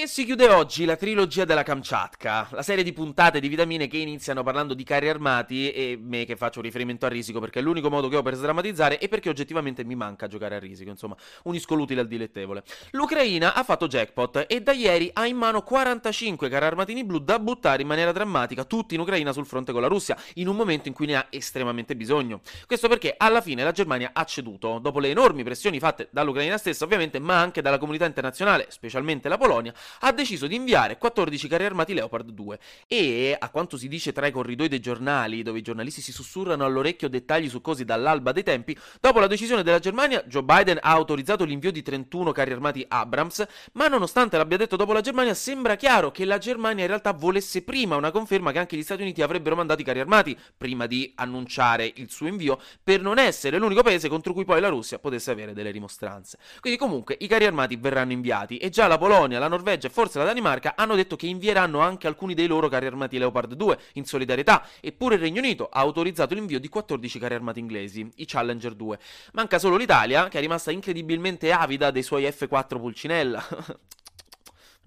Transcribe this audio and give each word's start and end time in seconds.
E 0.00 0.06
si 0.06 0.24
chiude 0.24 0.46
oggi 0.46 0.84
la 0.84 0.94
trilogia 0.94 1.44
della 1.44 1.64
Kamchatka, 1.64 2.50
la 2.52 2.62
serie 2.62 2.84
di 2.84 2.92
puntate 2.92 3.40
di 3.40 3.48
vitamine 3.48 3.88
che 3.88 3.96
iniziano 3.96 4.44
parlando 4.44 4.72
di 4.74 4.84
carri 4.84 5.08
armati 5.08 5.72
e 5.72 5.98
me 6.00 6.24
che 6.24 6.36
faccio 6.36 6.60
riferimento 6.60 7.04
a 7.04 7.08
risico 7.08 7.40
perché 7.40 7.58
è 7.58 7.62
l'unico 7.62 7.90
modo 7.90 8.06
che 8.06 8.14
ho 8.14 8.22
per 8.22 8.36
sdrammatizzare 8.36 9.00
e 9.00 9.08
perché 9.08 9.28
oggettivamente 9.28 9.82
mi 9.82 9.96
manca 9.96 10.28
giocare 10.28 10.54
a 10.54 10.60
risico, 10.60 10.90
insomma, 10.90 11.16
unisco 11.42 11.74
l'utile 11.74 12.02
al 12.02 12.06
dilettevole. 12.06 12.62
L'Ucraina 12.92 13.54
ha 13.54 13.64
fatto 13.64 13.88
jackpot 13.88 14.44
e 14.46 14.60
da 14.60 14.70
ieri 14.70 15.10
ha 15.14 15.26
in 15.26 15.36
mano 15.36 15.62
45 15.62 16.48
carri 16.48 16.66
armatini 16.66 17.02
blu 17.04 17.18
da 17.18 17.40
buttare 17.40 17.82
in 17.82 17.88
maniera 17.88 18.12
drammatica 18.12 18.62
tutti 18.62 18.94
in 18.94 19.00
Ucraina 19.00 19.32
sul 19.32 19.46
fronte 19.46 19.72
con 19.72 19.80
la 19.80 19.88
Russia, 19.88 20.16
in 20.34 20.46
un 20.46 20.54
momento 20.54 20.86
in 20.86 20.94
cui 20.94 21.06
ne 21.06 21.16
ha 21.16 21.26
estremamente 21.28 21.96
bisogno. 21.96 22.42
Questo 22.68 22.86
perché 22.86 23.16
alla 23.18 23.40
fine 23.40 23.64
la 23.64 23.72
Germania 23.72 24.10
ha 24.12 24.22
ceduto, 24.22 24.78
dopo 24.78 25.00
le 25.00 25.10
enormi 25.10 25.42
pressioni 25.42 25.80
fatte 25.80 26.06
dall'Ucraina 26.12 26.56
stessa 26.56 26.84
ovviamente, 26.84 27.18
ma 27.18 27.40
anche 27.40 27.62
dalla 27.62 27.78
comunità 27.78 28.04
internazionale, 28.04 28.66
specialmente 28.68 29.28
la 29.28 29.36
Polonia, 29.36 29.74
ha 30.00 30.12
deciso 30.12 30.46
di 30.46 30.54
inviare 30.54 30.98
14 30.98 31.48
carri 31.48 31.64
armati 31.64 31.94
Leopard 31.94 32.30
2 32.30 32.58
e, 32.86 33.36
a 33.38 33.48
quanto 33.50 33.76
si 33.76 33.88
dice 33.88 34.12
tra 34.12 34.26
i 34.26 34.30
corridoi 34.30 34.68
dei 34.68 34.80
giornali, 34.80 35.42
dove 35.42 35.58
i 35.58 35.62
giornalisti 35.62 36.00
si 36.00 36.12
sussurrano 36.12 36.64
all'orecchio 36.64 37.08
dettagli 37.08 37.48
su 37.48 37.60
cose 37.60 37.84
dall'alba 37.84 38.32
dei 38.32 38.42
tempi, 38.42 38.76
dopo 39.00 39.20
la 39.20 39.26
decisione 39.26 39.62
della 39.62 39.78
Germania, 39.78 40.22
Joe 40.26 40.42
Biden 40.42 40.78
ha 40.80 40.90
autorizzato 40.90 41.44
l'invio 41.44 41.70
di 41.72 41.82
31 41.82 42.32
carri 42.32 42.52
armati 42.52 42.84
Abrams, 42.88 43.46
ma 43.72 43.88
nonostante 43.88 44.36
l'abbia 44.36 44.56
detto 44.56 44.76
dopo 44.76 44.92
la 44.92 45.00
Germania, 45.00 45.34
sembra 45.34 45.76
chiaro 45.76 46.10
che 46.10 46.24
la 46.24 46.38
Germania 46.38 46.82
in 46.82 46.88
realtà 46.88 47.12
volesse 47.12 47.62
prima 47.62 47.96
una 47.96 48.10
conferma 48.10 48.52
che 48.52 48.58
anche 48.58 48.76
gli 48.76 48.82
Stati 48.82 49.02
Uniti 49.02 49.22
avrebbero 49.22 49.56
mandato 49.56 49.80
i 49.80 49.84
carri 49.84 50.00
armati 50.00 50.36
prima 50.56 50.86
di 50.86 51.12
annunciare 51.14 51.92
il 51.96 52.10
suo 52.10 52.26
invio, 52.26 52.60
per 52.82 53.00
non 53.00 53.18
essere 53.18 53.58
l'unico 53.58 53.82
paese 53.82 54.08
contro 54.08 54.32
cui 54.32 54.44
poi 54.44 54.60
la 54.60 54.68
Russia 54.68 54.98
potesse 54.98 55.30
avere 55.30 55.52
delle 55.52 55.70
rimostranze. 55.70 56.38
Quindi 56.60 56.78
comunque 56.78 57.16
i 57.20 57.26
carri 57.26 57.44
armati 57.44 57.76
verranno 57.76 58.12
inviati 58.12 58.58
e 58.58 58.70
già 58.70 58.86
la 58.86 58.98
Polonia, 58.98 59.38
la 59.38 59.48
Norvegia 59.48 59.77
e 59.86 59.90
forse 59.90 60.18
la 60.18 60.24
Danimarca 60.24 60.74
hanno 60.76 60.94
detto 60.94 61.16
che 61.16 61.26
invieranno 61.26 61.80
anche 61.80 62.06
alcuni 62.06 62.34
dei 62.34 62.46
loro 62.46 62.68
carri 62.68 62.86
armati 62.86 63.18
Leopard 63.18 63.54
2 63.54 63.78
in 63.94 64.04
solidarietà, 64.04 64.66
eppure 64.80 65.14
il 65.14 65.20
Regno 65.20 65.40
Unito 65.40 65.68
ha 65.70 65.80
autorizzato 65.80 66.34
l'invio 66.34 66.58
di 66.58 66.68
14 66.68 67.18
carri 67.18 67.34
armati 67.34 67.60
inglesi, 67.60 68.10
i 68.16 68.26
Challenger 68.26 68.74
2. 68.74 68.98
Manca 69.32 69.58
solo 69.58 69.76
l'Italia, 69.76 70.28
che 70.28 70.38
è 70.38 70.40
rimasta 70.40 70.70
incredibilmente 70.70 71.52
avida 71.52 71.90
dei 71.90 72.02
suoi 72.02 72.24
F4 72.24 72.78
Pulcinella. 72.78 73.46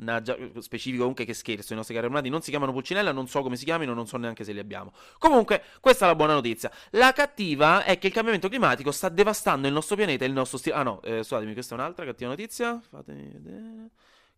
Naggia, 0.02 0.36
specifico 0.60 1.02
comunque 1.02 1.26
che 1.26 1.34
scherzo, 1.34 1.74
i 1.74 1.76
nostri 1.76 1.94
carri 1.94 2.08
armati 2.08 2.30
non 2.30 2.42
si 2.42 2.50
chiamano 2.50 2.72
Pulcinella, 2.72 3.12
non 3.12 3.28
so 3.28 3.42
come 3.42 3.56
si 3.56 3.66
chiamino, 3.66 3.94
non 3.94 4.08
so 4.08 4.18
neanche 4.18 4.44
se 4.44 4.52
li 4.52 4.60
abbiamo. 4.60 4.94
Comunque, 5.20 5.64
questa 5.80 6.06
è 6.06 6.08
la 6.08 6.16
buona 6.16 6.34
notizia. 6.34 6.72
La 6.92 7.14
cattiva 7.14 7.84
è 7.84 8.00
che 8.00 8.08
il 8.08 8.14
cambiamento 8.14 8.48
climatico 8.50 8.92
sta 8.92 9.10
devastando 9.10 9.68
il 9.68 9.74
nostro 9.74 9.96
pianeta 9.96 10.24
e 10.24 10.28
il 10.28 10.34
nostro 10.34 10.58
stile... 10.58 10.76
Ah 10.76 10.84
no, 10.84 11.02
eh, 11.04 11.18
scusatemi, 11.18 11.54
questa 11.54 11.76
è 11.76 11.78
un'altra 11.78 12.06
cattiva 12.06 12.30
notizia. 12.32 12.82
Fatemi 12.90 13.30
vedere... 13.32 13.90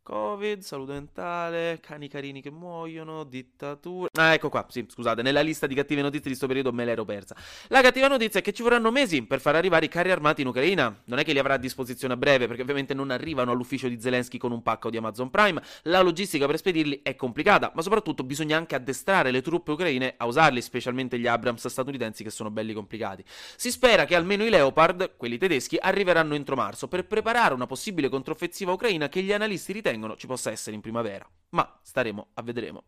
Covid, 0.03 0.61
salute 0.61 0.91
mentale, 0.91 1.79
cani 1.81 2.09
carini 2.09 2.41
che 2.41 2.51
muoiono, 2.51 3.23
dittatura. 3.23 4.09
Ah, 4.11 4.33
ecco 4.33 4.49
qua, 4.49 4.65
sì, 4.67 4.85
scusate, 4.85 5.21
nella 5.21 5.39
lista 5.39 5.65
di 5.65 5.73
cattive 5.73 6.01
notizie 6.01 6.23
di 6.23 6.27
questo 6.27 6.47
periodo 6.47 6.73
me 6.73 6.83
l'ero 6.83 7.05
persa. 7.05 7.37
La 7.69 7.81
cattiva 7.81 8.09
notizia 8.09 8.41
è 8.41 8.43
che 8.43 8.51
ci 8.51 8.63
vorranno 8.63 8.91
mesi 8.91 9.23
per 9.23 9.39
far 9.39 9.55
arrivare 9.55 9.85
i 9.85 9.87
carri 9.87 10.11
armati 10.11 10.41
in 10.41 10.47
Ucraina. 10.47 10.93
Non 11.05 11.19
è 11.19 11.23
che 11.23 11.31
li 11.31 11.39
avrà 11.39 11.53
a 11.53 11.57
disposizione 11.57 12.15
a 12.15 12.17
breve, 12.17 12.47
perché 12.47 12.63
ovviamente 12.63 12.93
non 12.93 13.11
arrivano 13.11 13.51
all'ufficio 13.51 13.87
di 13.87 13.97
Zelensky 14.01 14.37
con 14.37 14.51
un 14.51 14.61
pacco 14.61 14.89
di 14.89 14.97
Amazon 14.97 15.29
Prime. 15.29 15.63
La 15.83 16.01
logistica 16.01 16.47
per 16.47 16.57
spedirli 16.57 16.99
è 17.01 17.15
complicata, 17.15 17.71
ma 17.73 17.81
soprattutto 17.81 18.25
bisogna 18.25 18.57
anche 18.57 18.75
addestrare 18.75 19.31
le 19.31 19.41
truppe 19.41 19.71
ucraine 19.71 20.15
a 20.17 20.25
usarli, 20.25 20.61
specialmente 20.61 21.17
gli 21.17 21.27
Abrams 21.27 21.65
statunitensi 21.65 22.23
che 22.23 22.29
sono 22.29 22.51
belli 22.51 22.73
complicati. 22.73 23.23
Si 23.55 23.71
spera 23.71 24.03
che 24.03 24.15
almeno 24.15 24.43
i 24.43 24.49
Leopard, 24.49 25.13
quelli 25.15 25.37
tedeschi, 25.37 25.77
arriveranno 25.79 26.35
entro 26.35 26.57
marzo 26.57 26.89
per 26.89 27.05
preparare 27.05 27.53
una 27.53 27.67
possibile 27.67 28.09
controffensiva 28.09 28.73
ucraina 28.73 29.07
che 29.07 29.21
gli 29.21 29.31
analisti 29.31 29.71
ritengono 29.71 29.91
ritengono 29.93 30.15
ci 30.15 30.27
possa 30.27 30.51
essere 30.51 30.75
in 30.75 30.81
primavera, 30.81 31.27
ma 31.49 31.79
staremo 31.81 32.27
a 32.33 32.41
vedremo. 32.41 32.83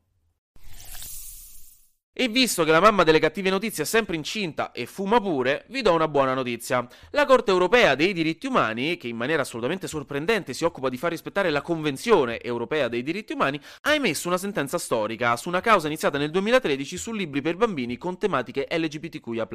E 2.17 2.29
visto 2.29 2.63
che 2.63 2.71
la 2.71 2.79
mamma 2.79 3.03
delle 3.03 3.19
cattive 3.19 3.49
notizie 3.49 3.83
è 3.83 3.85
sempre 3.85 4.15
incinta 4.15 4.71
e 4.71 4.85
fuma 4.85 5.19
pure, 5.19 5.65
vi 5.67 5.81
do 5.81 5.91
una 5.91 6.07
buona 6.07 6.33
notizia. 6.33 6.87
La 7.09 7.25
Corte 7.25 7.51
europea 7.51 7.93
dei 7.93 8.13
diritti 8.13 8.47
umani, 8.47 8.95
che 8.95 9.09
in 9.09 9.17
maniera 9.17 9.41
assolutamente 9.41 9.85
sorprendente 9.89 10.53
si 10.53 10.63
occupa 10.63 10.87
di 10.87 10.95
far 10.95 11.09
rispettare 11.09 11.49
la 11.49 11.61
Convenzione 11.61 12.39
europea 12.39 12.87
dei 12.87 13.03
diritti 13.03 13.33
umani, 13.33 13.59
ha 13.81 13.93
emesso 13.93 14.29
una 14.29 14.37
sentenza 14.37 14.77
storica 14.77 15.35
su 15.35 15.49
una 15.49 15.59
causa 15.59 15.87
iniziata 15.87 16.17
nel 16.17 16.31
2013 16.31 16.95
su 16.95 17.11
libri 17.11 17.41
per 17.41 17.57
bambini 17.57 17.97
con 17.97 18.17
tematiche 18.17 18.65
LGBTQIA. 18.71 19.45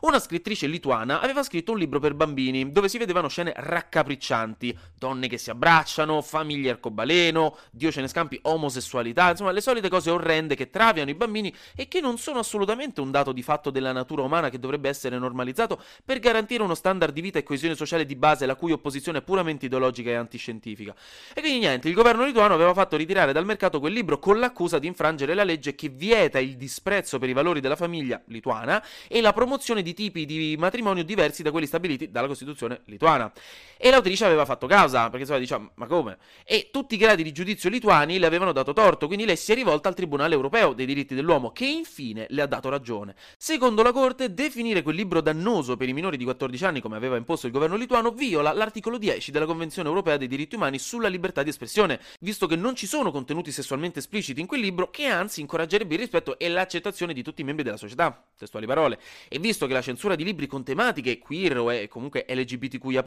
Una 0.00 0.20
scrittrice 0.20 0.66
lituana 0.66 1.20
aveva 1.20 1.42
scritto 1.42 1.72
un 1.72 1.78
libro 1.78 2.00
per 2.00 2.14
bambini 2.14 2.72
dove 2.72 2.88
si 2.88 2.96
vedevano 2.96 3.28
scene 3.28 3.52
raccapriccianti, 3.54 4.74
donne 4.96 5.28
che 5.28 5.36
si 5.36 5.50
abbracciano, 5.50 6.22
famiglie 6.22 6.70
arcobaleno, 6.70 7.58
Dio 7.70 7.92
ce 7.92 8.00
ne 8.00 8.08
scampi, 8.08 8.38
omosessualità, 8.40 9.28
insomma 9.28 9.50
le 9.50 9.60
solite 9.60 9.90
cose 9.90 10.10
orrende 10.10 10.54
che 10.54 10.70
traviano 10.70 11.10
i 11.10 11.14
bambini 11.14 11.54
e 11.74 11.88
che 11.88 12.00
non 12.00 12.18
sono 12.18 12.38
assolutamente 12.38 13.00
un 13.00 13.10
dato 13.10 13.32
di 13.32 13.42
fatto 13.42 13.70
della 13.70 13.92
natura 13.92 14.22
umana 14.22 14.50
che 14.50 14.58
dovrebbe 14.58 14.88
essere 14.88 15.18
normalizzato 15.18 15.80
per 16.04 16.18
garantire 16.18 16.62
uno 16.62 16.74
standard 16.74 17.12
di 17.12 17.20
vita 17.20 17.38
e 17.38 17.42
coesione 17.42 17.74
sociale 17.74 18.06
di 18.06 18.16
base 18.16 18.46
la 18.46 18.54
cui 18.54 18.72
opposizione 18.72 19.18
è 19.18 19.22
puramente 19.22 19.66
ideologica 19.66 20.10
e 20.10 20.14
antiscientifica. 20.14 20.94
E 21.34 21.40
quindi 21.40 21.60
niente, 21.60 21.88
il 21.88 21.94
governo 21.94 22.24
lituano 22.24 22.54
aveva 22.54 22.74
fatto 22.74 22.96
ritirare 22.96 23.32
dal 23.32 23.44
mercato 23.44 23.80
quel 23.80 23.92
libro 23.92 24.18
con 24.18 24.38
l'accusa 24.38 24.78
di 24.78 24.86
infrangere 24.86 25.34
la 25.34 25.44
legge 25.44 25.74
che 25.74 25.88
vieta 25.88 26.38
il 26.38 26.56
disprezzo 26.56 27.18
per 27.18 27.28
i 27.28 27.32
valori 27.32 27.60
della 27.60 27.76
famiglia 27.76 28.20
lituana 28.26 28.82
e 29.08 29.20
la 29.20 29.32
promozione 29.32 29.82
di 29.82 29.94
tipi 29.94 30.24
di 30.26 30.56
matrimonio 30.58 31.04
diversi 31.04 31.42
da 31.42 31.50
quelli 31.50 31.66
stabiliti 31.66 32.10
dalla 32.10 32.26
Costituzione 32.26 32.80
lituana. 32.86 33.32
E 33.76 33.90
l'autrice 33.90 34.24
aveva 34.24 34.44
fatto 34.44 34.66
causa, 34.66 35.10
perché 35.10 35.26
se 35.26 35.38
diceva, 35.38 35.68
ma 35.74 35.86
come? 35.86 36.18
E 36.44 36.70
tutti 36.72 36.94
i 36.94 36.98
gradi 36.98 37.22
di 37.22 37.32
giudizio 37.32 37.68
lituani 37.68 38.18
le 38.18 38.26
avevano 38.26 38.52
dato 38.52 38.72
torto, 38.72 39.06
quindi 39.06 39.26
lei 39.26 39.36
si 39.36 39.52
è 39.52 39.54
rivolta 39.54 39.88
al 39.88 39.94
Tribunale 39.94 40.34
europeo 40.34 40.72
dei 40.72 40.86
diritti 40.86 41.14
dell'uomo, 41.14 41.50
che 41.50 41.63
che 41.64 41.70
infine 41.70 42.26
le 42.28 42.42
ha 42.42 42.46
dato 42.46 42.68
ragione. 42.68 43.14
Secondo 43.38 43.82
la 43.82 43.90
Corte, 43.90 44.34
definire 44.34 44.82
quel 44.82 44.96
libro 44.96 45.22
dannoso 45.22 45.78
per 45.78 45.88
i 45.88 45.94
minori 45.94 46.18
di 46.18 46.24
14 46.24 46.64
anni, 46.66 46.80
come 46.82 46.96
aveva 46.96 47.16
imposto 47.16 47.46
il 47.46 47.52
governo 47.52 47.76
lituano, 47.76 48.10
viola 48.10 48.52
l'articolo 48.52 48.98
10 48.98 49.30
della 49.30 49.46
Convenzione 49.46 49.88
europea 49.88 50.18
dei 50.18 50.28
diritti 50.28 50.56
umani 50.56 50.78
sulla 50.78 51.08
libertà 51.08 51.42
di 51.42 51.48
espressione, 51.48 52.00
visto 52.20 52.46
che 52.46 52.56
non 52.56 52.74
ci 52.74 52.86
sono 52.86 53.10
contenuti 53.10 53.50
sessualmente 53.50 54.00
espliciti 54.00 54.42
in 54.42 54.46
quel 54.46 54.60
libro, 54.60 54.90
che 54.90 55.06
anzi 55.06 55.40
incoraggerebbe 55.40 55.94
il 55.94 56.00
rispetto 56.00 56.38
e 56.38 56.50
l'accettazione 56.50 57.14
di 57.14 57.22
tutti 57.22 57.40
i 57.40 57.44
membri 57.44 57.64
della 57.64 57.78
società. 57.78 58.22
Testuali 58.36 58.66
parole. 58.66 58.98
E 59.28 59.38
visto 59.38 59.66
che 59.66 59.72
la 59.72 59.80
censura 59.80 60.16
di 60.16 60.24
libri 60.24 60.46
con 60.46 60.64
tematiche 60.64 61.18
queer 61.18 61.56
o 61.56 61.88
comunque 61.88 62.26
LGBTQIA, 62.28 63.02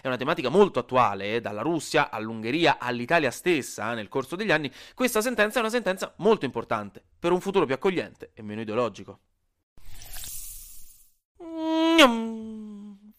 è 0.00 0.06
una 0.08 0.16
tematica 0.16 0.48
molto 0.48 0.80
attuale, 0.80 1.36
eh, 1.36 1.40
dalla 1.40 1.62
Russia 1.62 2.10
all'Ungheria 2.10 2.78
all'Italia 2.80 3.30
stessa, 3.30 3.92
eh, 3.92 3.94
nel 3.94 4.08
corso 4.08 4.34
degli 4.34 4.50
anni, 4.50 4.68
questa 4.94 5.20
sentenza 5.20 5.58
è 5.58 5.60
una 5.60 5.70
sentenza 5.70 6.12
molto 6.16 6.44
importante 6.44 7.04
per 7.20 7.30
un 7.30 7.40
futuro 7.40 7.66
più 7.66 7.74
accogliente 7.74 8.30
e 8.34 8.42
meno 8.42 8.62
ideologico. 8.62 9.20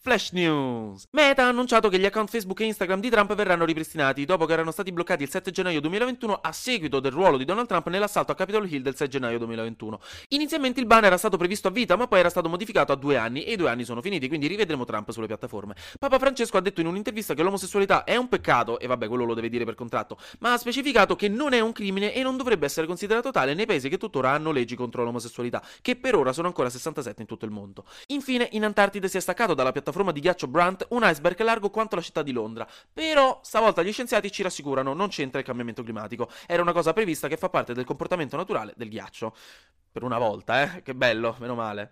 Flash 0.04 0.32
News. 0.32 1.06
Meta 1.12 1.44
ha 1.44 1.48
annunciato 1.50 1.88
che 1.88 2.00
gli 2.00 2.06
account 2.06 2.28
Facebook 2.28 2.60
e 2.62 2.66
Instagram 2.66 3.00
di 3.00 3.12
Trump 3.12 3.36
verranno 3.36 3.66
ripristinati 3.66 4.26
dopo 4.26 4.48
che 4.48 4.54
erano 4.54 4.72
stati 4.72 4.92
bloccati 4.92 5.22
il 5.22 5.30
7 5.30 5.52
gennaio 5.52 5.80
2021 5.80 6.40
a 6.42 6.52
seguito 6.52 7.00
del 7.00 7.12
ruolo 7.12 7.38
di 7.38 7.46
Donald 7.46 7.68
Trump 7.68 7.88
nell'assalto 7.88 8.32
a 8.32 8.36
Capitol 8.36 8.68
Hill 8.68 8.82
del 8.82 8.96
6 8.96 9.08
gennaio 9.08 9.38
2021. 9.38 10.00
Inizialmente 10.30 10.80
il 10.80 10.88
ban 10.88 11.06
era 11.06 11.18
stato 11.18 11.38
previsto 11.38 11.68
a 11.68 11.72
vita, 11.72 11.96
ma 11.98 12.08
poi 12.08 12.18
era 12.18 12.32
stato 12.32 12.50
modificato 12.50 12.92
a 12.92 12.96
due 12.96 13.16
anni 13.16 13.44
e 13.44 13.52
i 13.52 13.56
due 13.56 13.70
anni 13.70 13.84
sono 13.84 14.02
finiti, 14.02 14.28
quindi 14.28 14.48
rivedremo 14.48 14.86
Trump 14.86 15.12
sulle 15.12 15.28
piattaforme. 15.28 15.76
Papa 16.00 16.18
Francesco 16.18 16.58
ha 16.58 16.62
detto 16.62 16.82
in 16.82 16.88
un'intervista 16.88 17.36
che 17.36 17.44
l'omosessualità 17.44 18.04
è 18.04 18.16
un 18.16 18.28
peccato, 18.28 18.80
e 18.80 18.88
vabbè, 18.88 19.08
quello 19.08 19.26
lo 19.26 19.36
deve 19.36 19.50
dire 19.50 19.66
per 19.66 19.76
contratto, 19.76 20.18
ma 20.40 20.54
ha 20.54 20.58
specificato 20.58 21.16
che 21.16 21.28
non 21.28 21.54
è 21.54 21.60
un 21.60 21.74
crimine 21.74 22.12
e 22.12 22.24
non 22.24 22.38
dovrebbe 22.38 22.66
essere 22.66 22.88
considerato 22.88 23.30
tale 23.30 23.54
nei 23.54 23.68
paesi 23.68 23.88
che 23.88 24.00
tuttora 24.00 24.32
hanno 24.32 24.52
leggi 24.52 24.76
contro 24.76 25.04
l'omosessualità, 25.04 25.62
che 25.80 25.96
per 25.96 26.16
ora 26.16 26.34
sono 26.34 26.48
ancora 26.48 26.72
67 26.72 27.22
in 27.22 27.28
tutto 27.28 27.46
il 27.46 27.52
mondo. 27.52 27.86
Infine, 28.08 28.50
in 28.54 28.64
Antartide 28.64 29.08
si 29.08 29.18
è 29.18 29.20
staccato 29.20 29.54
dalla 29.54 29.72
piattaforma 29.72 29.90
piattaforma 29.92 30.12
di 30.12 30.22
ghiaccio 30.22 30.48
Brunt 30.48 30.86
un 30.90 31.04
iceberg 31.04 31.40
largo 31.42 31.70
quanto 31.70 31.96
la 31.96 32.02
città 32.02 32.24
di 32.24 32.32
Londra. 32.32 32.68
Però 32.92 33.40
stavolta 33.44 33.84
gli 33.84 33.92
scienziati 33.92 34.32
ci 34.32 34.42
rassicurano, 34.42 34.94
non 34.94 35.10
c'entra 35.10 35.40
il 35.40 35.46
cambiamento 35.46 35.84
climatico. 35.84 36.30
Era 36.48 36.62
una 36.62 36.72
cosa 36.72 36.94
prevista 36.94 37.28
che 37.28 37.38
fa 37.38 37.50
parte 37.50 37.74
del 37.74 37.86
comportamento 37.86 38.38
naturale 38.38 38.74
del 38.76 38.90
ghiaccio. 38.90 39.36
Per 39.92 40.04
una 40.04 40.18
volta, 40.18 40.62
eh? 40.62 40.82
Che 40.82 40.96
bello, 40.96 41.36
meno 41.40 41.54
male. 41.54 41.92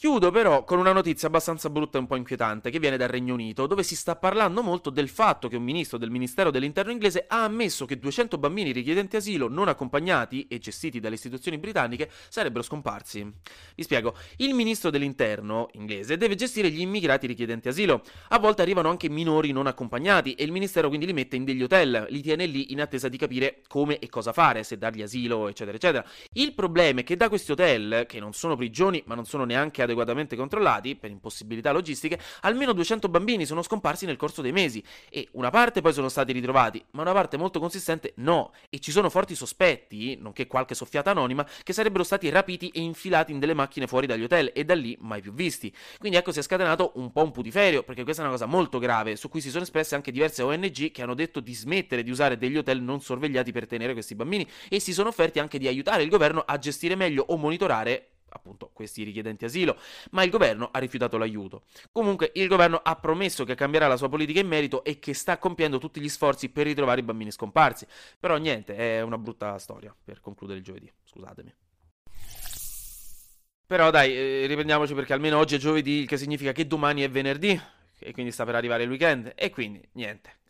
Chiudo 0.00 0.30
però 0.30 0.62
con 0.62 0.78
una 0.78 0.92
notizia 0.92 1.26
abbastanza 1.26 1.70
brutta 1.70 1.98
e 1.98 2.00
un 2.00 2.06
po' 2.06 2.14
inquietante 2.14 2.70
che 2.70 2.78
viene 2.78 2.96
dal 2.96 3.08
Regno 3.08 3.34
Unito, 3.34 3.66
dove 3.66 3.82
si 3.82 3.96
sta 3.96 4.14
parlando 4.14 4.62
molto 4.62 4.90
del 4.90 5.08
fatto 5.08 5.48
che 5.48 5.56
un 5.56 5.64
ministro 5.64 5.98
del 5.98 6.08
Ministero 6.08 6.52
dell'Interno 6.52 6.92
inglese 6.92 7.24
ha 7.26 7.42
ammesso 7.42 7.84
che 7.84 7.98
200 7.98 8.38
bambini 8.38 8.70
richiedenti 8.70 9.16
asilo 9.16 9.48
non 9.48 9.66
accompagnati 9.66 10.46
e 10.46 10.60
gestiti 10.60 11.00
dalle 11.00 11.16
istituzioni 11.16 11.58
britanniche 11.58 12.08
sarebbero 12.28 12.62
scomparsi. 12.62 13.28
Vi 13.74 13.82
spiego, 13.82 14.14
il 14.36 14.54
ministro 14.54 14.90
dell'Interno 14.90 15.66
inglese 15.72 16.16
deve 16.16 16.36
gestire 16.36 16.70
gli 16.70 16.80
immigrati 16.80 17.26
richiedenti 17.26 17.66
asilo. 17.66 18.04
A 18.28 18.38
volte 18.38 18.62
arrivano 18.62 18.90
anche 18.90 19.08
minori 19.08 19.50
non 19.50 19.66
accompagnati 19.66 20.34
e 20.34 20.44
il 20.44 20.52
ministero 20.52 20.86
quindi 20.86 21.06
li 21.06 21.12
mette 21.12 21.34
in 21.34 21.44
degli 21.44 21.64
hotel, 21.64 22.06
li 22.10 22.22
tiene 22.22 22.46
lì 22.46 22.70
in 22.70 22.80
attesa 22.80 23.08
di 23.08 23.16
capire 23.16 23.62
come 23.66 23.98
e 23.98 24.08
cosa 24.08 24.32
fare, 24.32 24.62
se 24.62 24.78
dargli 24.78 25.02
asilo, 25.02 25.48
eccetera, 25.48 25.76
eccetera. 25.76 26.08
Il 26.34 26.54
problema 26.54 27.00
è 27.00 27.02
che 27.02 27.16
da 27.16 27.28
questi 27.28 27.50
hotel, 27.50 28.04
che 28.06 28.20
non 28.20 28.32
sono 28.32 28.54
prigioni 28.54 29.02
ma 29.04 29.16
non 29.16 29.24
sono 29.24 29.42
neanche 29.42 29.86
adeguatamente 29.88 30.36
controllati, 30.36 30.96
per 30.96 31.10
impossibilità 31.10 31.72
logistiche, 31.72 32.18
almeno 32.42 32.72
200 32.72 33.08
bambini 33.08 33.46
sono 33.46 33.62
scomparsi 33.62 34.06
nel 34.06 34.16
corso 34.16 34.42
dei 34.42 34.52
mesi 34.52 34.82
e 35.10 35.28
una 35.32 35.50
parte 35.50 35.80
poi 35.80 35.92
sono 35.92 36.08
stati 36.08 36.32
ritrovati, 36.32 36.84
ma 36.92 37.02
una 37.02 37.12
parte 37.12 37.36
molto 37.36 37.58
consistente 37.58 38.12
no, 38.16 38.52
e 38.70 38.78
ci 38.78 38.90
sono 38.90 39.10
forti 39.10 39.34
sospetti, 39.34 40.16
nonché 40.16 40.46
qualche 40.46 40.74
soffiata 40.74 41.10
anonima, 41.10 41.46
che 41.62 41.72
sarebbero 41.72 42.04
stati 42.04 42.28
rapiti 42.28 42.68
e 42.68 42.80
infilati 42.80 43.32
in 43.32 43.38
delle 43.38 43.54
macchine 43.54 43.86
fuori 43.86 44.06
dagli 44.06 44.22
hotel 44.22 44.52
e 44.54 44.64
da 44.64 44.74
lì 44.74 44.96
mai 45.00 45.20
più 45.20 45.32
visti. 45.32 45.74
Quindi 45.98 46.18
ecco 46.18 46.32
si 46.32 46.38
è 46.38 46.42
scatenato 46.42 46.92
un 46.96 47.12
po' 47.12 47.22
un 47.22 47.30
putiferio, 47.30 47.82
perché 47.82 48.04
questa 48.04 48.22
è 48.22 48.24
una 48.24 48.34
cosa 48.34 48.46
molto 48.46 48.78
grave, 48.78 49.16
su 49.16 49.28
cui 49.28 49.40
si 49.40 49.50
sono 49.50 49.62
espresse 49.62 49.94
anche 49.94 50.10
diverse 50.10 50.42
ONG 50.42 50.90
che 50.90 51.02
hanno 51.02 51.14
detto 51.14 51.40
di 51.40 51.54
smettere 51.54 52.02
di 52.02 52.10
usare 52.10 52.36
degli 52.36 52.56
hotel 52.56 52.82
non 52.82 53.00
sorvegliati 53.00 53.52
per 53.52 53.66
tenere 53.66 53.92
questi 53.92 54.14
bambini 54.14 54.46
e 54.68 54.80
si 54.80 54.92
sono 54.92 55.08
offerti 55.08 55.38
anche 55.38 55.58
di 55.58 55.66
aiutare 55.66 56.02
il 56.02 56.08
governo 56.08 56.42
a 56.46 56.58
gestire 56.58 56.94
meglio 56.94 57.24
o 57.28 57.36
monitorare 57.36 58.17
appunto 58.30 58.70
questi 58.72 59.02
richiedenti 59.02 59.44
asilo, 59.44 59.78
ma 60.10 60.22
il 60.22 60.30
governo 60.30 60.68
ha 60.72 60.78
rifiutato 60.78 61.16
l'aiuto. 61.16 61.64
Comunque 61.92 62.30
il 62.34 62.48
governo 62.48 62.80
ha 62.82 62.96
promesso 62.96 63.44
che 63.44 63.54
cambierà 63.54 63.86
la 63.86 63.96
sua 63.96 64.08
politica 64.08 64.40
in 64.40 64.46
merito 64.48 64.84
e 64.84 64.98
che 64.98 65.14
sta 65.14 65.38
compiendo 65.38 65.78
tutti 65.78 66.00
gli 66.00 66.08
sforzi 66.08 66.48
per 66.48 66.66
ritrovare 66.66 67.00
i 67.00 67.04
bambini 67.04 67.30
scomparsi. 67.30 67.86
Però 68.18 68.36
niente, 68.36 68.76
è 68.76 69.00
una 69.00 69.18
brutta 69.18 69.58
storia 69.58 69.94
per 70.02 70.20
concludere 70.20 70.58
il 70.58 70.64
giovedì, 70.64 70.92
scusatemi. 71.04 71.54
Però 73.66 73.90
dai, 73.90 74.16
eh, 74.16 74.46
riprendiamoci 74.46 74.94
perché 74.94 75.12
almeno 75.12 75.36
oggi 75.36 75.56
è 75.56 75.58
giovedì, 75.58 76.00
il 76.00 76.06
che 76.06 76.16
significa 76.16 76.52
che 76.52 76.66
domani 76.66 77.02
è 77.02 77.10
venerdì 77.10 77.60
e 77.98 78.12
quindi 78.12 78.32
sta 78.32 78.46
per 78.46 78.54
arrivare 78.54 78.84
il 78.84 78.88
weekend 78.88 79.32
e 79.34 79.50
quindi 79.50 79.86
niente. 79.92 80.38